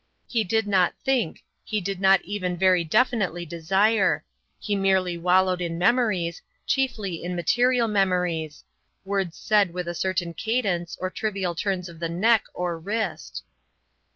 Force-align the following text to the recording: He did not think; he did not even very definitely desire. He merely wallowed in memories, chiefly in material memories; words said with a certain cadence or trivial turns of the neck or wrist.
He 0.27 0.43
did 0.43 0.65
not 0.65 0.95
think; 1.03 1.43
he 1.63 1.79
did 1.79 2.01
not 2.01 2.23
even 2.23 2.57
very 2.57 2.83
definitely 2.83 3.45
desire. 3.45 4.23
He 4.59 4.75
merely 4.75 5.15
wallowed 5.15 5.61
in 5.61 5.77
memories, 5.77 6.41
chiefly 6.65 7.23
in 7.23 7.35
material 7.35 7.87
memories; 7.87 8.63
words 9.05 9.37
said 9.37 9.75
with 9.75 9.87
a 9.87 9.93
certain 9.93 10.33
cadence 10.33 10.97
or 10.99 11.11
trivial 11.11 11.53
turns 11.53 11.87
of 11.87 11.99
the 11.99 12.09
neck 12.09 12.45
or 12.55 12.79
wrist. 12.79 13.43